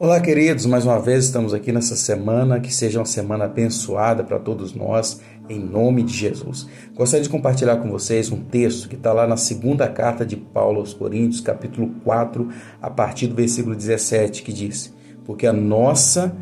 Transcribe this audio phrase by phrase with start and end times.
[0.00, 4.38] Olá, queridos, mais uma vez estamos aqui nessa semana, que seja uma semana abençoada para
[4.38, 6.68] todos nós, em nome de Jesus.
[6.94, 10.78] Gostaria de compartilhar com vocês um texto que está lá na segunda carta de Paulo
[10.78, 12.48] aos Coríntios, capítulo 4,
[12.80, 16.32] a partir do versículo 17, que diz: Porque a nossa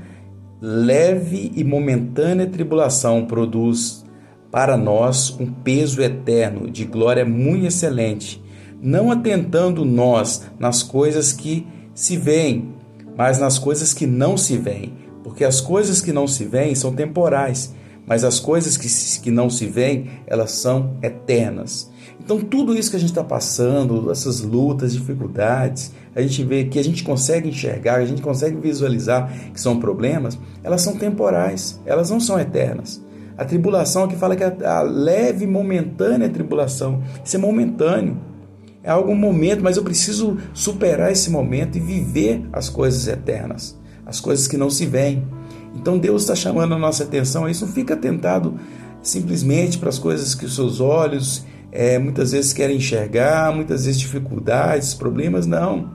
[0.60, 4.04] leve e momentânea tribulação produz
[4.50, 8.38] para nós um peso eterno de glória muito excelente,
[8.82, 12.76] não atentando nós nas coisas que se veem
[13.16, 16.92] mas nas coisas que não se veem, porque as coisas que não se veem são
[16.92, 17.74] temporais,
[18.06, 21.90] mas as coisas que, que não se veem, elas são eternas.
[22.20, 26.78] Então, tudo isso que a gente está passando, essas lutas, dificuldades, a gente vê que
[26.78, 32.10] a gente consegue enxergar, a gente consegue visualizar que são problemas, elas são temporais, elas
[32.10, 33.04] não são eternas.
[33.36, 38.16] A tribulação que fala que a, a leve, momentânea tribulação, isso é momentâneo
[38.86, 44.20] é algum momento, mas eu preciso superar esse momento e viver as coisas eternas, as
[44.20, 45.26] coisas que não se veem.
[45.74, 47.66] Então Deus está chamando a nossa atenção a isso.
[47.66, 48.54] Não fica tentado
[49.02, 54.00] simplesmente para as coisas que os seus olhos é, muitas vezes querem enxergar, muitas vezes
[54.00, 55.46] dificuldades, problemas.
[55.46, 55.90] Não.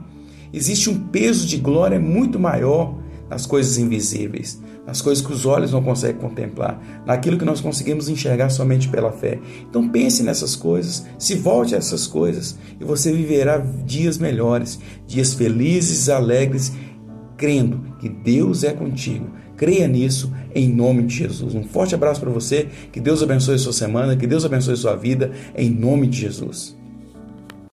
[0.52, 2.98] Existe um peso de glória muito maior
[3.32, 8.10] nas coisas invisíveis, nas coisas que os olhos não conseguem contemplar, naquilo que nós conseguimos
[8.10, 9.38] enxergar somente pela fé.
[9.70, 15.32] Então pense nessas coisas, se volte a essas coisas e você viverá dias melhores, dias
[15.32, 16.72] felizes, alegres,
[17.38, 19.30] crendo que Deus é contigo.
[19.56, 21.54] Creia nisso em nome de Jesus.
[21.54, 25.30] Um forte abraço para você, que Deus abençoe sua semana, que Deus abençoe sua vida
[25.56, 26.76] em nome de Jesus.